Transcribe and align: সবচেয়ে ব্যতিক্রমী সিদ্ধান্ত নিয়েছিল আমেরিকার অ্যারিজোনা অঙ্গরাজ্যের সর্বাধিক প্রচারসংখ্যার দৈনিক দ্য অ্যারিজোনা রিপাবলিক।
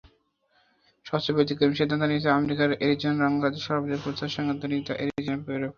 সবচেয়ে 1.05 1.37
ব্যতিক্রমী 1.37 1.75
সিদ্ধান্ত 1.75 2.03
নিয়েছিল 2.05 2.31
আমেরিকার 2.33 2.69
অ্যারিজোনা 2.73 3.25
অঙ্গরাজ্যের 3.29 3.65
সর্বাধিক 3.67 3.99
প্রচারসংখ্যার 4.05 4.59
দৈনিক 4.61 4.81
দ্য 4.85 4.93
অ্যারিজোনা 4.97 5.37
রিপাবলিক। 5.37 5.69